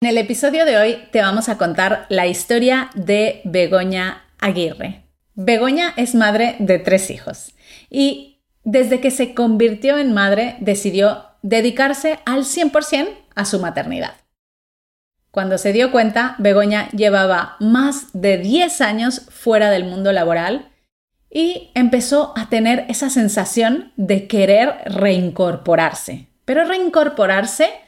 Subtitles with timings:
[0.00, 5.02] En el episodio de hoy te vamos a contar la historia de Begoña Aguirre.
[5.34, 7.52] Begoña es madre de tres hijos
[7.90, 14.12] y desde que se convirtió en madre decidió dedicarse al 100% a su maternidad.
[15.32, 20.70] Cuando se dio cuenta, Begoña llevaba más de 10 años fuera del mundo laboral
[21.28, 27.87] y empezó a tener esa sensación de querer reincorporarse, pero reincorporarse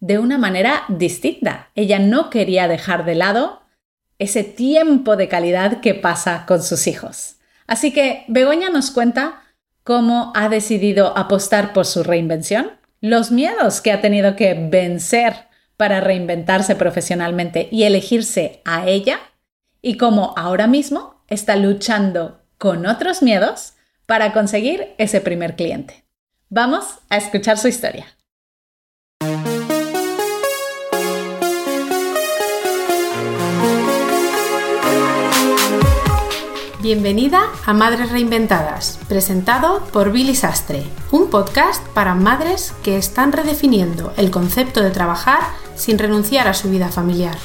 [0.00, 1.70] de una manera distinta.
[1.74, 3.62] Ella no quería dejar de lado
[4.18, 7.36] ese tiempo de calidad que pasa con sus hijos.
[7.66, 9.42] Así que Begoña nos cuenta
[9.82, 16.00] cómo ha decidido apostar por su reinvención, los miedos que ha tenido que vencer para
[16.00, 19.18] reinventarse profesionalmente y elegirse a ella,
[19.82, 23.74] y cómo ahora mismo está luchando con otros miedos
[24.06, 26.04] para conseguir ese primer cliente.
[26.48, 28.06] Vamos a escuchar su historia.
[36.84, 40.82] Bienvenida a Madres Reinventadas, presentado por Billy Sastre,
[41.12, 45.40] un podcast para madres que están redefiniendo el concepto de trabajar
[45.76, 47.38] sin renunciar a su vida familiar.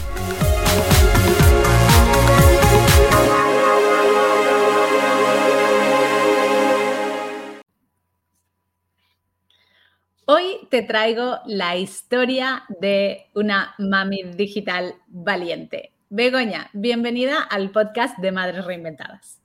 [10.25, 15.93] Hoy te traigo la historia de una mami digital valiente.
[16.11, 19.39] Begoña, bienvenida al podcast de Madres Reinventadas.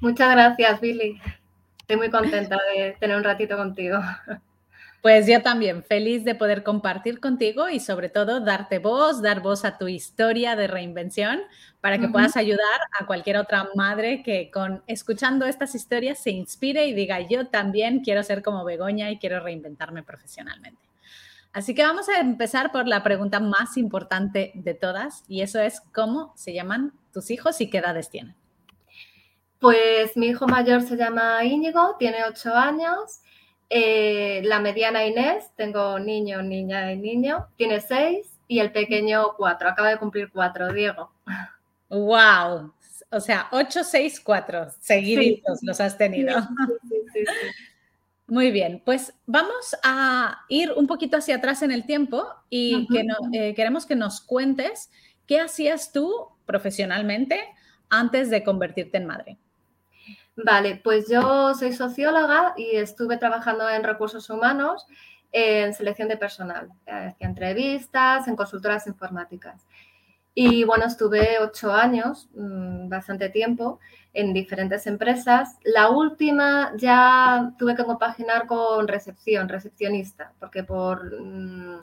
[0.00, 1.20] Muchas gracias, Billy.
[1.78, 3.98] Estoy muy contenta de tener un ratito contigo.
[5.02, 9.66] Pues yo también, feliz de poder compartir contigo y sobre todo darte voz, dar voz
[9.66, 11.42] a tu historia de reinvención
[11.82, 16.86] para que puedas ayudar a cualquier otra madre que con escuchando estas historias se inspire
[16.86, 20.80] y diga yo también quiero ser como Begoña y quiero reinventarme profesionalmente.
[21.54, 25.80] Así que vamos a empezar por la pregunta más importante de todas y eso es
[25.94, 28.34] cómo se llaman tus hijos y qué edades tienen.
[29.60, 33.20] Pues mi hijo mayor se llama Íñigo, tiene ocho años.
[33.70, 39.68] Eh, la mediana Inés, tengo niño, niña y niño, tiene seis y el pequeño cuatro,
[39.68, 41.12] acaba de cumplir cuatro, Diego.
[41.88, 42.74] ¡Wow!
[43.10, 46.40] O sea, ocho, seis, cuatro, seguiditos los has tenido.
[46.82, 47.46] Sí, sí, sí,
[48.26, 53.06] muy bien, pues vamos a ir un poquito hacia atrás en el tiempo y que
[53.32, 54.90] eh, queremos que nos cuentes
[55.26, 57.40] qué hacías tú profesionalmente
[57.90, 59.38] antes de convertirte en madre.
[60.36, 64.86] Vale, pues yo soy socióloga y estuve trabajando en recursos humanos
[65.30, 69.66] en selección de personal, hacía entrevistas en consultoras informáticas.
[70.34, 73.78] Y bueno, estuve ocho años, mm, bastante tiempo,
[74.12, 75.58] en diferentes empresas.
[75.64, 81.80] La última ya tuve que compaginar con recepción, recepcionista, porque por mm,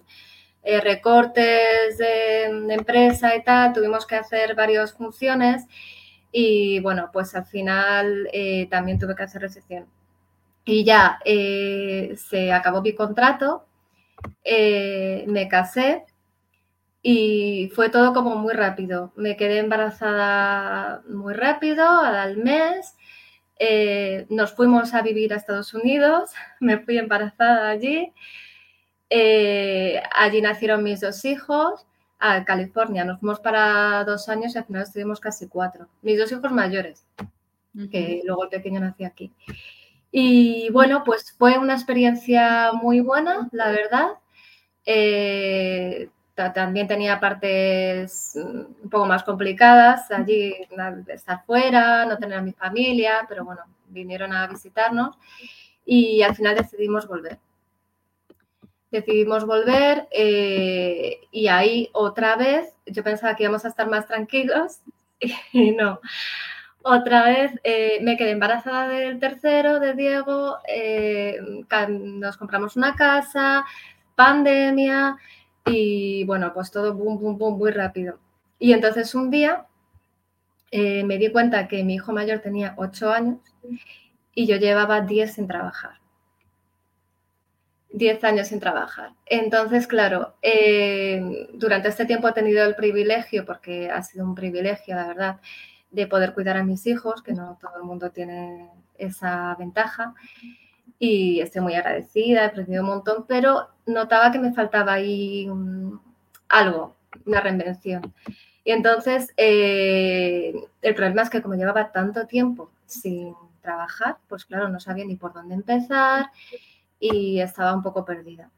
[0.63, 5.66] eh, recortes de, empresa y tal tuvimos que hacer varias funciones
[6.31, 9.88] y bueno, pues al final eh, también tuve que hacer recepción.
[10.66, 13.66] Y ya eh, se acabó mi contrato,
[14.45, 16.06] me casé
[17.03, 19.12] y fue todo como muy rápido.
[19.16, 22.95] Me quedé embarazada muy rápido, al mes.
[23.59, 28.13] Eh, nos fuimos a vivir a Estados Unidos, me fui embarazada allí.
[29.09, 31.85] Eh, allí nacieron mis dos hijos,
[32.22, 33.03] a California.
[33.03, 35.88] Nos fuimos para dos años y al final estuvimos casi cuatro.
[36.01, 37.06] Mis dos hijos mayores,
[37.91, 39.33] que luego el pequeño nació aquí.
[40.12, 44.09] Y bueno, pues fue una experiencia muy buena, la verdad.
[44.85, 46.09] Eh,
[46.53, 50.56] también tenía partes mm, un poco más complicadas, allí
[51.07, 55.18] estar fuera, no tener a mi familia, pero bueno, vinieron a visitarnos
[55.85, 57.40] y al final decidimos volver.
[58.91, 64.81] Decidimos volver eh, y ahí otra vez, yo pensaba que íbamos a estar más tranquilos
[65.53, 66.00] y no.
[66.84, 71.38] Otra vez eh, me quedé embarazada del tercero, de Diego, eh,
[71.90, 73.63] nos compramos una casa,
[74.16, 75.16] pandemia,
[75.66, 78.19] y bueno, pues todo boom, boom, boom, muy rápido.
[78.59, 79.68] Y entonces un día
[80.71, 83.39] eh, me di cuenta que mi hijo mayor tenía 8 años
[84.33, 86.00] y yo llevaba 10 sin trabajar.
[87.94, 89.13] 10 años sin trabajar.
[89.25, 94.95] Entonces, claro, eh, durante este tiempo he tenido el privilegio, porque ha sido un privilegio,
[94.95, 95.41] la verdad,
[95.91, 100.13] de poder cuidar a mis hijos, que no todo el mundo tiene esa ventaja
[101.03, 105.50] y estoy muy agradecida, he aprendido un montón, pero notaba que me faltaba ahí
[106.48, 106.95] algo,
[107.25, 108.13] una reinvención.
[108.63, 110.53] Y entonces eh,
[110.83, 113.33] el problema es que como llevaba tanto tiempo sin
[113.63, 116.30] trabajar, pues claro, no sabía ni por dónde empezar
[117.00, 118.51] y estaba un poco perdida.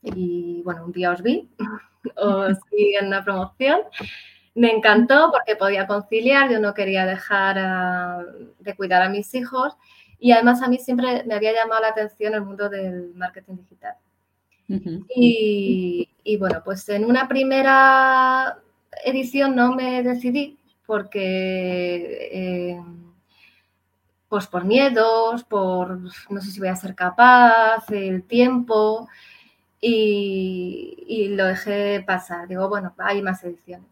[0.00, 1.50] y bueno, un día os vi,
[2.16, 3.80] os vi en una promoción.
[4.54, 8.24] Me encantó porque podía conciliar, yo no quería dejar
[8.58, 9.76] de cuidar a mis hijos
[10.18, 13.94] y además a mí siempre me había llamado la atención el mundo del marketing digital.
[15.14, 18.58] y, y, bueno, pues en una primera
[19.04, 22.28] edición no me decidí porque...
[22.32, 22.82] Eh,
[24.28, 29.08] pues por miedos, por no sé si voy a ser capaz, el tiempo,
[29.80, 32.48] y, lo dejé pasar.
[32.48, 33.88] Digo, bueno, hay más ediciones.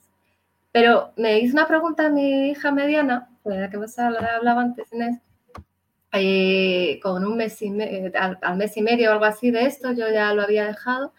[0.73, 5.21] Pero me hizo una pregunta a mi hija mediana, la que me hablaba antes, Inés,
[6.13, 7.69] eh, con un mes y
[8.15, 11.13] al, al, mes y medio o algo así de esto, yo ya lo había dejado,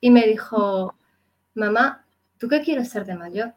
[0.00, 0.94] y me dijo,
[1.54, 2.04] mamá,
[2.38, 3.54] ¿tú qué quieres ser de mayor?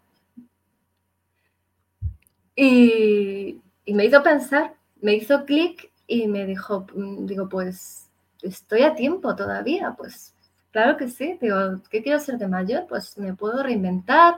[2.55, 8.09] Y, y me hizo pensar, me hizo clic y me dijo, mm, digo, pues
[8.41, 10.33] estoy a tiempo todavía, pues
[10.71, 12.85] Claro que sí, digo, ¿qué quiero ser de mayor?
[12.87, 14.37] Pues me puedo reinventar,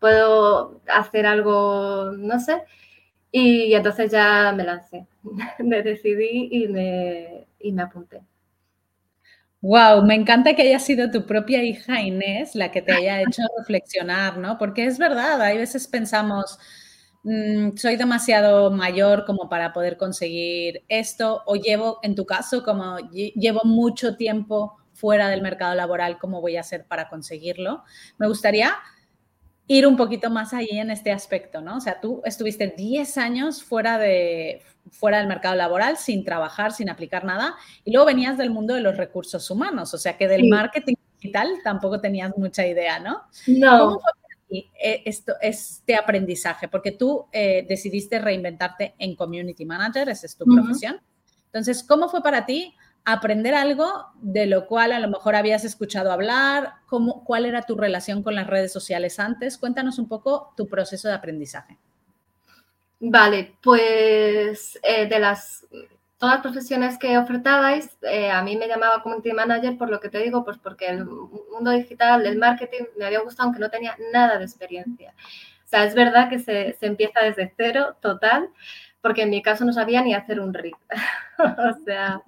[0.00, 2.64] puedo hacer algo, no sé.
[3.30, 5.06] Y entonces ya me lancé,
[5.58, 8.22] me decidí y me, y me apunté.
[9.60, 13.42] Wow, me encanta que haya sido tu propia hija Inés la que te haya hecho
[13.58, 14.56] reflexionar, ¿no?
[14.56, 16.58] Porque es verdad, hay veces pensamos,
[17.24, 22.98] mm, soy demasiado mayor como para poder conseguir esto, o llevo, en tu caso, como
[23.10, 27.82] llevo mucho tiempo fuera del mercado laboral, cómo voy a hacer para conseguirlo.
[28.18, 28.76] Me gustaría
[29.68, 31.76] ir un poquito más ahí en este aspecto, ¿no?
[31.76, 36.88] O sea, tú estuviste 10 años fuera, de, fuera del mercado laboral, sin trabajar, sin
[36.88, 37.54] aplicar nada,
[37.84, 41.48] y luego venías del mundo de los recursos humanos, o sea, que del marketing digital
[41.62, 43.22] tampoco tenías mucha idea, ¿no?
[43.46, 43.78] No.
[43.78, 46.68] ¿Cómo fue eh, esto, este aprendizaje?
[46.68, 50.98] Porque tú eh, decidiste reinventarte en Community Manager, esa es tu profesión.
[51.44, 52.74] Entonces, ¿cómo fue para ti
[53.12, 57.76] aprender algo de lo cual a lo mejor habías escuchado hablar, cómo, cuál era tu
[57.76, 59.56] relación con las redes sociales antes.
[59.56, 61.78] Cuéntanos un poco tu proceso de aprendizaje.
[63.00, 65.66] Vale, pues eh, de las
[66.18, 70.08] todas las profesiones que ofertabais, eh, a mí me llamaba community manager por lo que
[70.08, 73.96] te digo, pues porque el mundo digital, el marketing, me había gustado aunque no tenía
[74.12, 75.14] nada de experiencia.
[75.64, 78.50] O sea, es verdad que se, se empieza desde cero, total
[79.00, 80.76] porque en mi caso no sabía ni hacer un RIP.
[81.58, 82.22] o sea,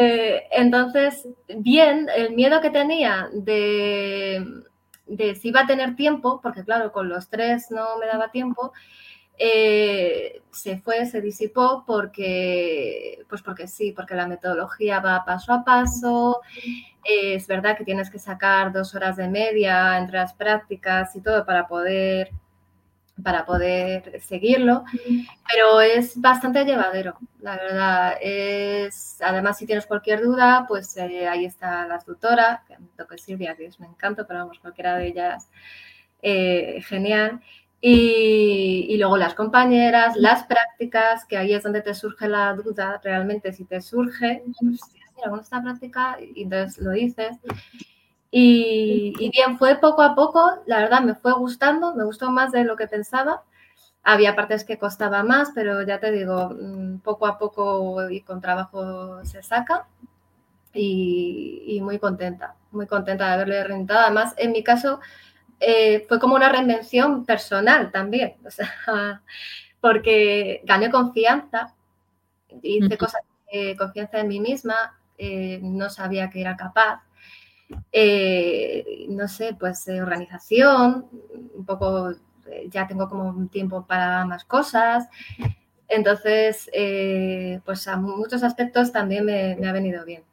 [0.00, 1.28] eh, entonces,
[1.58, 4.44] bien, el miedo que tenía de,
[5.06, 8.72] de, si iba a tener tiempo, porque claro, con los tres no me daba tiempo,
[9.36, 15.64] eh, se fue, se disipó porque, pues porque sí, porque la metodología va paso a
[15.64, 16.40] paso.
[17.04, 21.44] es verdad que tienes que sacar dos horas de media entre las prácticas y todo
[21.44, 22.30] para poder
[23.22, 24.84] para poder seguirlo,
[25.50, 28.14] pero es bastante llevadero, la verdad.
[28.20, 33.16] Es, además, si tienes cualquier duda, pues eh, ahí está la tutora, que me toca
[33.16, 35.48] Silvia, que es me encanta, pero vamos, cualquiera de ellas,
[36.22, 37.40] eh, genial.
[37.80, 42.98] Y, y, luego las compañeras, las prácticas, que ahí es donde te surge la duda,
[43.04, 44.80] realmente si te surge, pues,
[45.14, 47.36] mira, con esta práctica, y entonces lo dices.
[48.36, 52.64] Y, bien, fue poco a poco, la verdad me fue gustando, me gustó más de
[52.64, 53.44] lo que pensaba.
[54.02, 58.40] Había partes que costaba más, pero ya te digo, mm, poco a poco y con
[58.40, 59.86] trabajo se saca.
[60.72, 64.00] Y, muy contenta, muy contenta de haberle rentado.
[64.00, 64.98] Además, en mi caso,
[65.60, 69.22] eh, fue como una reinvención personal también, o sea,
[69.80, 71.72] porque gané confianza,
[72.62, 73.22] hice cosas,
[73.52, 77.04] de confianza en mí misma, eh, no sabía que era capaz
[77.92, 81.08] eh, no sé, pues eh, organización,
[81.54, 82.10] un poco,
[82.46, 85.08] eh, ya tengo como un tiempo para más cosas.
[85.88, 86.70] Entonces,
[87.64, 90.24] pues a muchos aspectos también me, ha venido bien.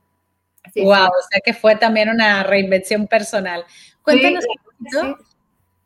[0.75, 3.63] wow, o sea que fue también una reinvención personal.
[4.01, 4.45] Cuéntanos,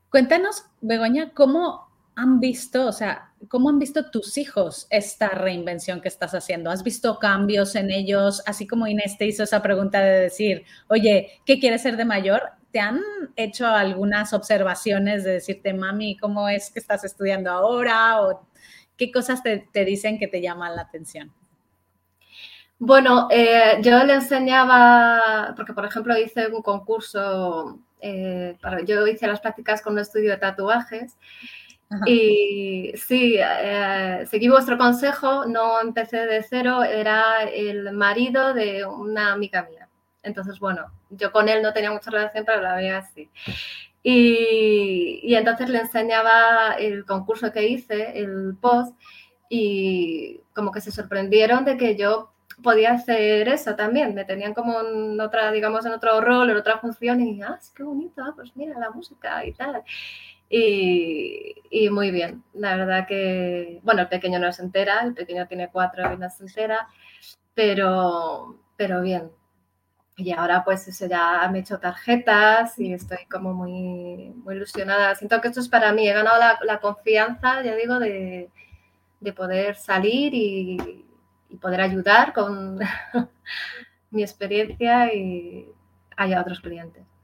[0.09, 1.84] cuéntanos, Begoña, ¿cómo
[2.15, 6.71] han visto, o sea, cómo han visto tus hijos esta reinvención que estás haciendo?
[6.71, 8.41] ¿Has visto cambios en ellos?
[8.45, 12.41] Así como Inés te hizo esa pregunta de decir, oye, ¿qué quieres ser de mayor?
[12.71, 13.01] ¿Te han
[13.35, 18.21] hecho algunas observaciones de decirte, mami, cómo es que estás estudiando ahora?
[18.21, 18.47] ¿O
[18.97, 21.33] qué cosas te, dicen que te llaman la atención?
[22.77, 29.27] Bueno, eh, yo le enseñaba, porque por ejemplo hice un concurso, eh, para, yo hice
[29.27, 31.15] las prácticas con un estudio de tatuajes
[32.05, 39.33] y sí, eh, seguí vuestro consejo, no empecé de cero, era el marido de una
[39.33, 39.87] amiga mía.
[40.23, 43.29] Entonces, bueno, yo con él no tenía mucha relación, pero la veía así.
[44.01, 48.95] Y, y, entonces le enseñaba el concurso que hice, el post,
[49.49, 52.31] y como que se sorprendieron de que yo
[52.63, 54.13] podía hacer eso también.
[54.13, 57.83] Me tenían como en otra, digamos, en otro rol, en otra función y, ah, qué
[57.83, 59.83] bonito, ah, pues mira la música y tal.
[60.49, 65.47] Y, y, muy bien, la verdad que, bueno, el pequeño no se entera, el pequeño
[65.47, 66.87] tiene cuatro y no se entera,
[67.55, 69.31] pero, pero bien.
[70.17, 75.15] Y ahora pues eso ya me he hecho tarjetas y estoy como muy, muy ilusionada.
[75.15, 78.49] Siento que esto es para mí, he ganado la, confianza, ya digo, de,
[79.19, 81.01] de poder salir y,
[81.61, 82.79] poder ayudar con
[84.11, 85.73] mi experiencia y
[86.17, 87.14] a otros clientes.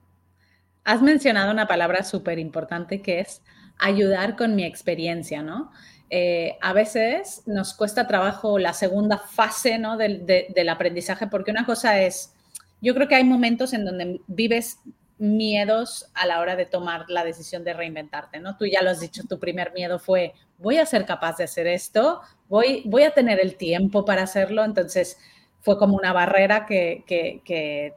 [0.84, 3.42] Has mencionado una palabra súper importante que es
[3.78, 5.70] ayudar con mi experiencia, ¿no?
[6.14, 9.96] Eh, a veces nos cuesta trabajo la segunda fase ¿no?
[9.96, 12.34] del, aprendizaje porque una cosa es,
[12.82, 14.78] yo creo que hay momentos en donde vives
[15.16, 18.58] miedos a la hora de tomar la decisión de reinventarte, ¿no?
[18.58, 21.66] Tú ya lo has dicho, tu primer miedo fue, voy a ser capaz de hacer
[21.66, 25.16] esto, voy, voy a tener el tiempo para hacerlo, entonces
[25.62, 27.94] fue como una barrera que, que,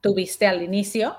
[0.00, 1.16] tuviste al inicio,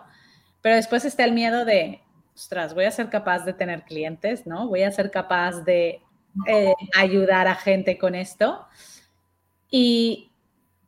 [0.64, 2.00] pero después está el miedo de,
[2.34, 4.70] ostras, voy a ser capaz de tener clientes, ¿no?
[4.70, 6.02] Voy a ser capaz de
[6.48, 8.66] eh, ayudar a gente con esto.
[9.70, 10.32] Y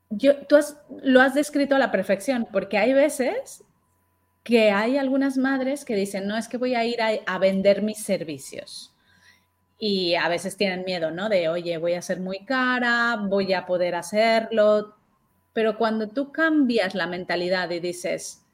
[0.09, 0.57] yo, tú
[1.03, 3.65] lo has descrito a la perfección, porque hay veces
[4.45, 8.01] que hay algunas madres que dicen, no, es que voy a ir a, vender mis
[8.01, 8.95] servicios.
[9.77, 11.27] Y a veces tienen miedo, ¿no?
[11.27, 14.95] De, oye, voy a ser muy cara, voy a poder hacerlo.
[15.51, 18.44] Pero cuando tú cambias la mentalidad y dices,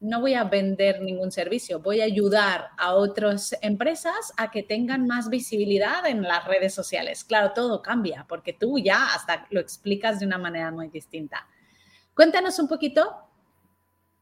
[0.00, 5.06] no voy a vender ningún servicio, voy a ayudar a otras empresas a que tengan
[5.06, 7.24] más visibilidad en las redes sociales.
[7.24, 11.46] Claro, todo cambia porque tú ya hasta lo explicas de una manera muy distinta.
[12.14, 13.26] Cuéntanos un poquito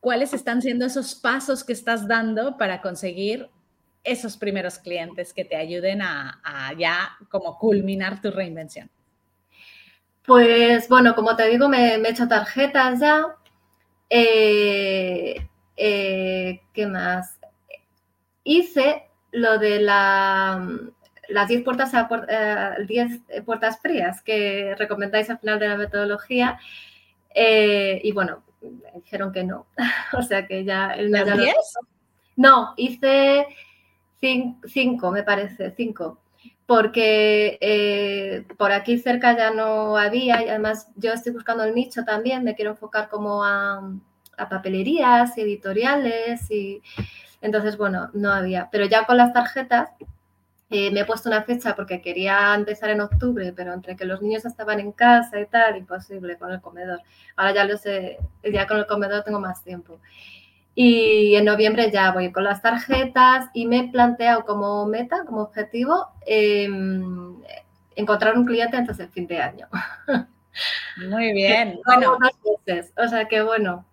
[0.00, 3.48] cuáles están siendo esos pasos que estás dando para conseguir
[4.04, 8.90] esos primeros clientes que te ayuden a, ya como culminar tu reinvención.
[10.24, 13.36] Pues bueno, como te digo, me, he hecho tarjetas ya.
[14.10, 17.38] Eh, eh, ¿Qué más?
[18.44, 20.68] Hice lo de la,
[21.28, 21.92] las 10 puertas,
[22.28, 26.58] eh, puertas frías que recomendáis al final de la metodología.
[27.34, 28.42] y bueno,
[28.94, 29.66] dijeron que no.
[30.12, 30.92] o sea que ya...
[30.92, 31.24] El no,
[32.36, 33.46] no, hice
[34.66, 36.20] cinco, me parece, cinco.
[36.66, 42.04] Porque eh, por aquí cerca ya no había y además yo estoy buscando el nicho
[42.04, 43.82] también, me quiero enfocar como a,
[44.36, 46.82] a papelerías, editoriales y
[47.40, 48.68] entonces, bueno, no había.
[48.72, 49.90] Pero ya con las tarjetas
[50.70, 54.22] eh, me he puesto una fecha porque quería empezar en octubre, pero entre que los
[54.22, 57.00] niños estaban en casa y tal, imposible con el comedor.
[57.36, 60.00] Ahora ya lo sé, ya con el comedor tengo más tiempo.
[60.74, 65.42] Y en noviembre ya voy con las tarjetas y me he planteado como meta, como
[65.42, 67.36] objetivo, em,
[67.94, 69.68] encontrar un cliente antes del fin de año.
[71.08, 71.78] Muy bien.
[71.84, 72.18] bueno,
[72.96, 73.84] O sea que bueno.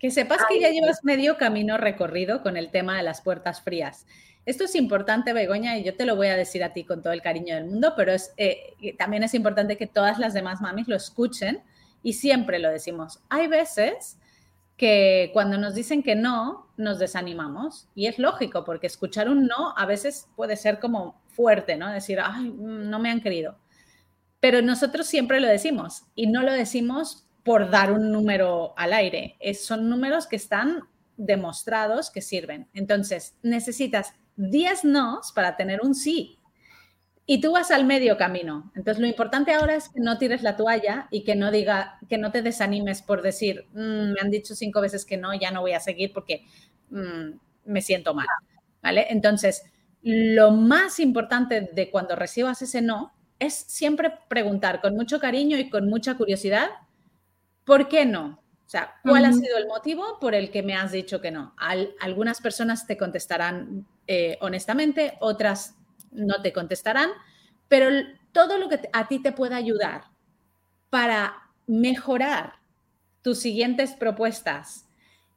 [0.00, 4.06] Que sepas que ya llevas medio camino recorrido con el tema de las puertas frías.
[4.46, 7.12] Esto es importante, Begoña, y yo te lo voy a decir a ti con todo
[7.12, 10.88] el cariño del mundo, pero es, eh, también es importante que todas las demás mamis
[10.88, 11.62] lo escuchen
[12.02, 13.20] y siempre lo decimos.
[13.28, 14.18] Hay veces
[14.78, 19.74] que cuando nos dicen que no, nos desanimamos y es lógico porque escuchar un no
[19.76, 21.92] a veces puede ser como fuerte, ¿no?
[21.92, 23.58] Decir, ay, no me han querido.
[24.40, 29.36] Pero nosotros siempre lo decimos y no lo decimos por dar un número al aire.
[29.54, 30.82] son números que están
[31.16, 32.68] demostrados que sirven.
[32.74, 36.38] Entonces, necesitas 10 nos para tener un sí.
[37.26, 38.72] Y tú vas al medio camino.
[38.74, 42.18] Entonces, lo importante ahora es que no tires la toalla y que no diga, que
[42.18, 45.60] no te desanimes por decir, mm, me han dicho cinco veces que no, ya no
[45.60, 46.44] voy a seguir porque
[46.90, 47.30] mm,
[47.66, 48.26] me siento mal.
[48.82, 49.06] ¿Vale?
[49.10, 49.62] Entonces,
[50.02, 55.68] lo más importante de cuando recibas ese no es siempre preguntar con mucho cariño y
[55.68, 56.68] con mucha curiosidad,
[57.64, 58.40] ¿por qué no?
[58.66, 61.54] O sea, ¿cuál ha sido el motivo por el que me has dicho que no?
[62.00, 65.76] algunas personas te contestarán eh, honestamente, otras
[66.10, 67.10] no te contestarán,
[67.68, 67.88] pero
[68.32, 70.06] todo lo que a ti te pueda ayudar
[70.88, 72.54] para mejorar
[73.22, 74.88] tus siguientes propuestas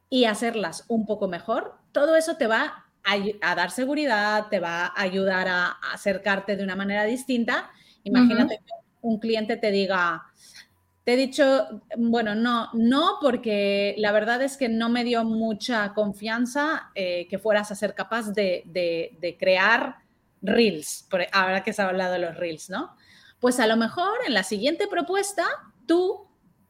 [0.10, 5.02] y hacerlas un poco mejor, todo eso te va a, dar seguridad, te va a
[5.02, 7.70] ayudar a, acercarte de una manera distinta.
[8.04, 10.24] Imagínate que un cliente te diga,
[11.04, 15.94] te he dicho, bueno, no, no, porque la verdad es que no me dio mucha
[15.94, 19.98] confianza eh, que fueras a ser capaz de, crear
[20.42, 22.96] reels, por, ahora que se ha hablado de los reels, ¿no?
[23.42, 25.46] Pues a lo mejor en la siguiente propuesta
[25.86, 26.28] tú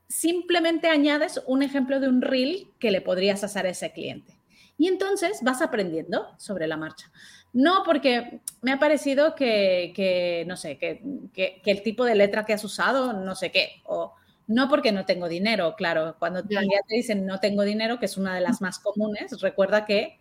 [0.07, 4.39] simplemente añades un ejemplo de un reel que le podrías hacer a ese cliente.
[4.77, 7.11] Y entonces vas aprendiendo sobre la marcha.
[7.53, 12.63] No, porque me ha parecido que, no sé, que, el tipo de letra que has
[12.63, 14.15] usado, no sé qué, o
[14.47, 18.17] no porque no tengo dinero, claro, cuando ya te dicen no tengo dinero, que es
[18.17, 20.19] una de las más comunes, recuerda que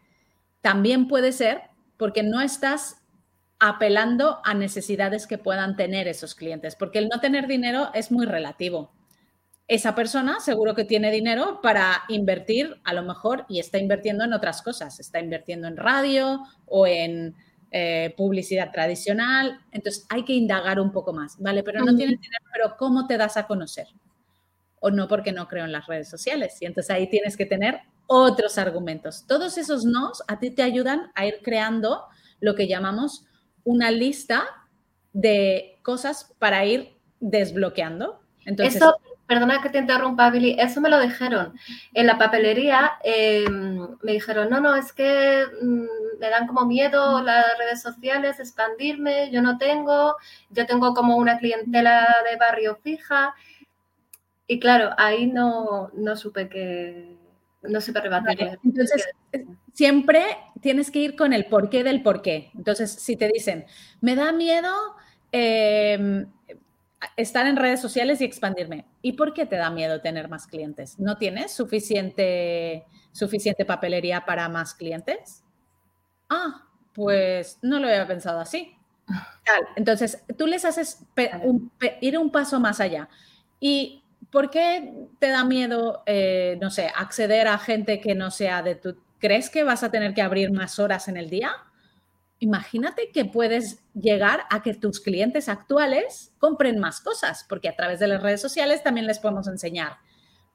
[0.61, 1.63] también puede ser
[1.97, 3.03] porque no estás
[3.59, 8.27] apelando a necesidades que puedan tener esos clientes, porque el no tener dinero es muy
[8.27, 8.93] relativo.
[9.69, 14.33] Esa persona seguro que tiene dinero para invertir, a lo mejor, y está invirtiendo en
[14.33, 17.37] otras cosas, está invirtiendo en radio o en
[17.71, 21.63] eh, publicidad tradicional, entonces hay que indagar un poco más, ¿vale?
[21.63, 23.87] Pero no tiene dinero, pero ¿cómo te das a conocer?
[24.83, 27.81] O no porque no creo en las redes sociales, y entonces ahí tienes que tener
[28.07, 29.25] otros argumentos.
[29.27, 32.05] Todos esos nos a ti te ayudan a ir creando
[32.41, 33.25] lo que llamamos
[33.65, 34.45] una lista
[35.13, 38.21] de cosas para ir desbloqueando.
[38.45, 38.97] Entonces, eso,
[39.27, 41.55] perdona que te interrumpa, Billy, eso me lo dijeron.
[41.95, 47.23] En la papelería em, me dijeron, no, no, es que mm, me dan como miedo
[47.23, 50.17] las redes sociales, expandirme, yo no tengo,
[50.51, 53.35] yo tengo como una clientela de barrio fija.
[54.47, 57.17] Y claro, ahí no, no supe que,
[57.63, 58.59] no supe rebatirle.
[58.65, 59.09] Entonces,
[59.73, 60.25] siempre
[60.61, 62.51] tienes que ir con el porqué del porqué.
[62.55, 63.67] Entonces, si te dicen,
[64.01, 64.73] me da miedo
[65.31, 66.27] em,
[67.17, 70.99] estar en redes sociales y expandirme, ¿y por qué te da miedo tener más clientes?
[70.99, 75.45] ¿No tienes suficiente, suficiente papelería para más clientes?
[76.29, 78.77] Ah, pues no lo había pensado así.
[79.77, 81.05] Entonces, tú les haces
[82.01, 83.09] ir un paso más allá.
[83.61, 84.02] ¿Y
[84.33, 88.75] por qué te da miedo, eh, no sé, acceder a gente que no sea de
[88.75, 91.53] tu ¿Crees que vas a tener que abrir más horas en el día?
[92.41, 98.01] Imagínate que puedes llegar a que tus clientes actuales compren más cosas, porque a través
[98.01, 99.99] de las redes sociales también les podemos enseñar,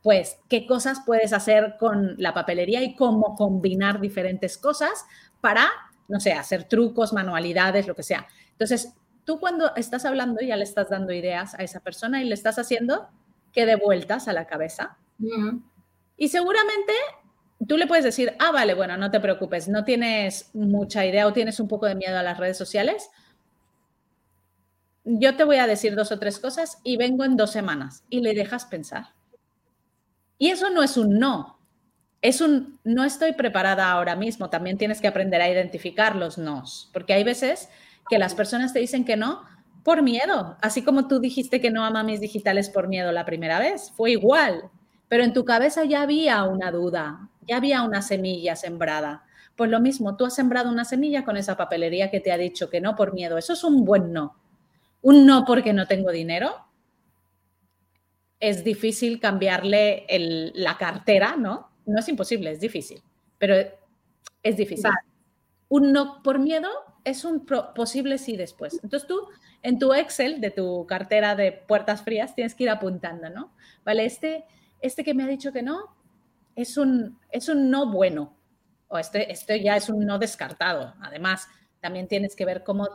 [0.04, 5.06] pues, qué cosas puedes hacer con la papelería y cómo combinar diferentes cosas
[5.40, 5.70] para,
[6.10, 8.28] no sé, hacer trucos, manualidades, lo que sea.
[8.52, 12.34] Entonces, tú cuando estás hablando ya le estás dando ideas a esa persona y le
[12.34, 13.08] estás haciendo
[13.58, 15.00] que dé vueltas a la cabeza.
[16.16, 16.94] Y seguramente
[17.68, 21.34] tú le puedes decir, ah, vale, bueno, no te preocupes, no tienes mucha idea o
[21.34, 23.10] tienes un poco de miedo a las redes sociales.
[25.06, 28.20] Yo te voy a decir dos o tres cosas y vengo en dos semanas y
[28.20, 29.16] le dejas pensar.
[30.38, 31.60] Y eso no es un no,
[32.22, 34.52] es un no estoy preparada ahora mismo.
[34.52, 37.70] También tienes que aprender a identificar los nos, porque hay veces
[38.08, 39.42] que las personas te dicen que no
[39.88, 43.58] por miedo, así como tú dijiste que no a mamis digitales por miedo la primera
[43.58, 44.70] vez, fue igual,
[45.08, 49.24] pero en tu cabeza ya había una duda, ya había una semilla sembrada.
[49.56, 52.70] Pues lo mismo, tú has sembrado una semilla con esa papelería que te ha dicho
[52.70, 53.38] que no por miedo.
[53.38, 54.36] Eso es un buen no.
[55.04, 56.54] Un no porque no tengo dinero.
[58.42, 60.06] Es difícil cambiarle
[60.54, 61.70] la cartera, ¿no?
[61.86, 63.02] No es imposible, es difícil,
[63.38, 63.56] pero
[64.44, 64.92] es difícil.
[65.70, 66.68] Un no por miedo
[67.08, 68.80] es un posible sí después.
[68.84, 69.30] Entonces tú
[69.64, 73.54] en tu Excel de tu cartera de puertas frías tienes que ir apuntando, ¿no?
[73.86, 74.44] Vale, este,
[74.82, 75.96] este que me ha dicho que no,
[76.56, 78.36] es un, es un no bueno,
[78.90, 80.96] o este, esto ya es un no descartado.
[81.02, 81.48] Además,
[81.80, 82.88] también tienes que ver cómo,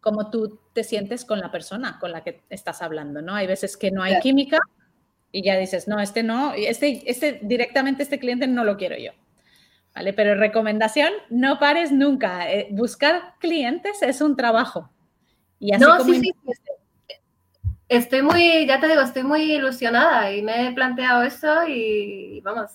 [0.00, 3.34] cómo tú te sientes con la persona con la que estás hablando, ¿no?
[3.34, 4.60] Hay veces que no hay química
[5.30, 9.12] y ya dices, no, este no, este, este directamente este cliente no lo quiero yo.
[9.94, 10.12] ¿Vale?
[10.12, 12.50] Pero recomendación, no pares nunca.
[12.50, 14.90] Eh, buscar clientes es un trabajo.
[15.58, 16.32] Y así como sí,
[17.88, 22.70] Estoy muy, ya te digo, estoy muy ilusionada y me he planteado eso y vamos,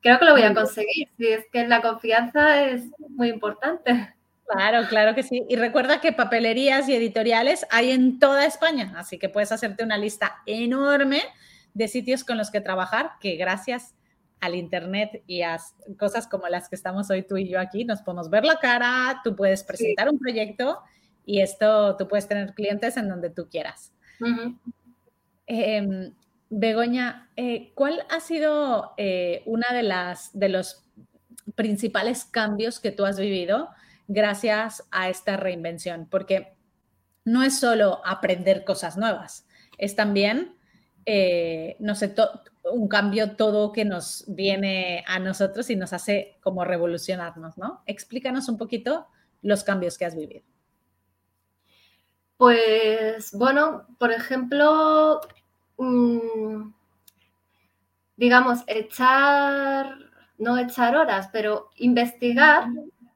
[0.00, 1.08] creo que lo voy a conseguir.
[1.18, 4.14] Si es que la confianza es muy importante.
[4.48, 5.44] Claro, claro que sí.
[5.48, 9.98] Y recuerda que papelerías y editoriales hay en toda España, así que puedes hacerte una
[9.98, 11.22] lista enorme
[11.74, 13.96] de sitios con los que trabajar, que gracias
[14.40, 15.58] al Internet y a
[15.98, 19.20] cosas como las que estamos hoy tú y yo aquí, nos podemos ver la cara,
[19.24, 20.80] tú puedes presentar un proyecto
[21.24, 23.92] y esto, tú puedes tener clientes en donde tú quieras.
[25.46, 26.14] Em,
[26.48, 30.84] Begoña, eh, ¿cuál ha sido eh, una de las de los
[31.54, 33.68] principales cambios que tú has vivido
[34.06, 36.06] gracias a esta reinvención?
[36.08, 36.54] Porque
[37.24, 39.46] no es solo aprender cosas nuevas,
[39.78, 40.55] es también,
[41.06, 42.14] eh, no sé,
[42.64, 47.82] un cambio todo que nos viene a nosotros y nos hace como revolucionarnos, ¿no?
[47.86, 49.06] Explícanos un poquito
[49.40, 50.44] los cambios que has vivido.
[52.36, 55.20] Pues bueno, por ejemplo,
[55.78, 56.70] mm,
[58.16, 59.96] digamos, echar,
[60.38, 62.66] no echar horas, pero investigar,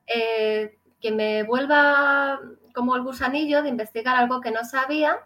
[0.07, 2.39] eh, que me vuelva
[2.75, 5.19] como el gusanillo de investigar algo que no sabía.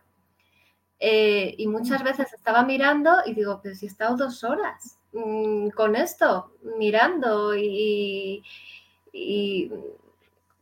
[1.06, 5.68] Eh, y muchas veces estaba mirando y digo, pero si he estado dos horas mm,
[5.68, 8.42] con esto, mirando y,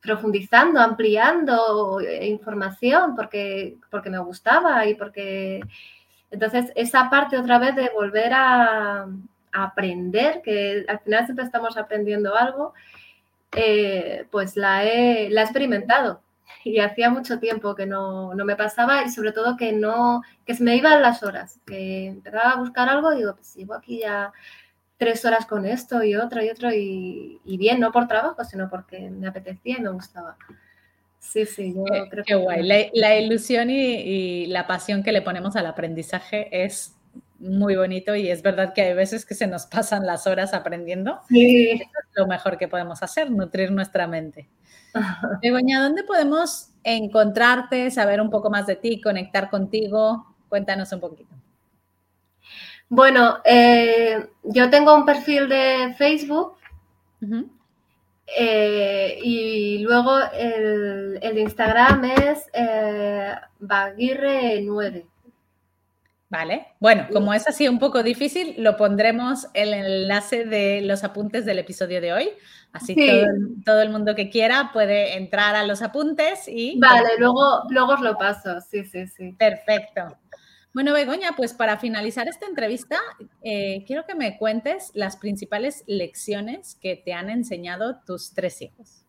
[0.01, 5.61] profundizando, ampliando información porque, porque me gustaba y porque...
[6.33, 9.07] Entonces, esa parte otra vez de volver a,
[9.53, 12.75] aprender, que al final siempre estamos aprendiendo algo,
[13.55, 16.21] eh, pues la he, la he experimentado
[16.65, 20.63] y hacía mucho tiempo que no, me pasaba y sobre todo que no, que se
[20.63, 24.33] me iban las horas, que empezaba a buscar algo y digo, pues sigo aquí ya
[24.97, 29.11] tres horas con esto y otro y otro y, bien, no por trabajo, sino porque
[29.11, 30.37] me apetecía y me gustaba.
[31.19, 32.35] Sí, sí, yo creo que...
[32.35, 32.91] guay.
[32.93, 36.95] La, ilusión y, la pasión que le ponemos al aprendizaje es
[37.39, 41.21] muy bonito y es verdad que hay veces que se nos pasan las horas aprendiendo.
[41.29, 41.71] Sí.
[41.71, 44.49] es lo mejor que podemos hacer, nutrir nuestra mente.
[45.43, 50.35] Begoña, ¿dónde podemos encontrarte, saber un poco más de ti, conectar contigo?
[50.49, 51.35] Cuéntanos un poquito.
[52.89, 56.57] Bueno, eh, yo tengo un perfil de Facebook
[58.27, 65.07] eh, y luego el, de Instagram es eh, Baguirre9.
[66.29, 71.45] Vale, bueno, como es así un poco difícil, lo pondremos el enlace de los apuntes
[71.45, 72.31] del episodio de hoy.
[72.73, 73.27] Así que
[73.65, 76.79] todo, el mundo que quiera puede entrar a los apuntes y...
[76.79, 79.33] Vale, luego, luego os lo paso, sí, sí, sí.
[79.33, 80.17] Perfecto.
[80.75, 82.99] Bueno, Begoña, pues para finalizar esta entrevista,
[83.43, 89.05] eh, quiero que me cuentes las principales lecciones que te han enseñado tus tres hijos.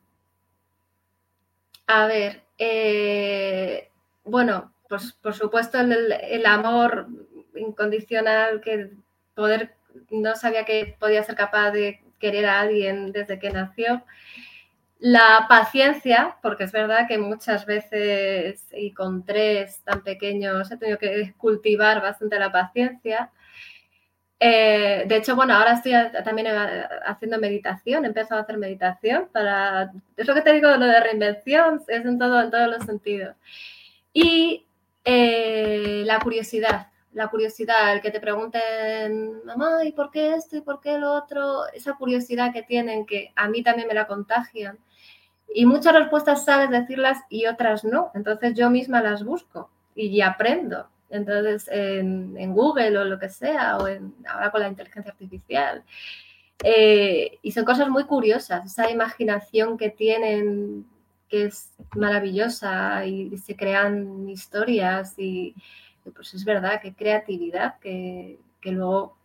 [1.87, 3.89] A ver, eh,
[4.25, 7.07] bueno, pues por supuesto el, amor
[7.55, 8.91] incondicional que
[9.33, 9.75] poder,
[10.11, 14.01] no sabía que podía ser capaz de querer a alguien desde que nació.
[14.99, 20.97] La paciencia, porque es verdad que muchas veces y con tres tan pequeños he tenido
[20.97, 23.29] que cultivar bastante la paciencia.
[24.39, 25.91] Eh, de hecho, bueno, ahora estoy
[26.23, 26.47] también
[27.05, 31.01] haciendo meditación, he empezado a hacer meditación para, es lo que te digo lo de
[31.01, 33.35] reinvención, es en, todo, en todos los sentidos.
[34.13, 34.65] Y
[35.03, 40.61] eh, la curiosidad, la curiosidad, el que te pregunten, mamá, ¿y por qué esto y
[40.61, 41.67] por qué lo otro?
[41.73, 44.79] Esa curiosidad que tienen, que a mí también me la contagian.
[45.53, 48.11] Y muchas respuestas sabes decirlas y otras no.
[48.15, 50.87] Entonces yo misma las busco y aprendo.
[51.09, 53.87] Entonces en, Google o lo que sea, o
[54.27, 55.83] ahora con la inteligencia artificial.
[56.63, 60.85] Eh, y son cosas muy curiosas, esa imaginación que tienen
[61.27, 65.55] que es maravillosa y se crean historias y,
[66.11, 69.17] pues es verdad que creatividad que, luego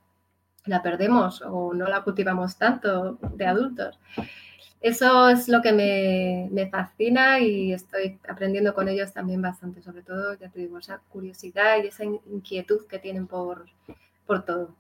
[0.66, 3.98] la perdemos o no la cultivamos tanto de adultos.
[4.80, 10.34] Eso es lo que me, fascina y estoy aprendiendo con ellos también bastante, sobre todo,
[10.34, 13.66] ya te digo, esa curiosidad y esa inquietud que tienen por,
[14.26, 14.74] por todo.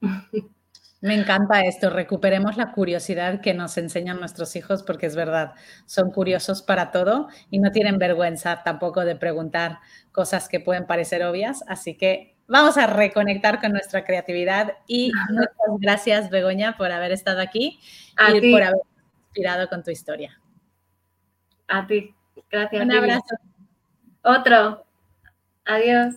[1.02, 5.54] Me encanta esto, recuperemos la curiosidad que nos enseñan nuestros hijos porque es verdad,
[5.86, 9.78] son curiosos para todo y no tienen vergüenza tampoco de preguntar
[10.12, 15.80] cosas que pueden parecer obvias, así que vamos a reconectar con nuestra creatividad y muchas
[15.80, 17.80] gracias Begoña por haber estado aquí
[18.34, 18.82] y por haber
[19.24, 20.38] inspirado con tu historia.
[21.68, 22.14] A ti,
[22.50, 22.82] gracias.
[22.82, 23.36] Un abrazo.
[24.22, 24.84] Otro.
[25.64, 26.16] Adiós.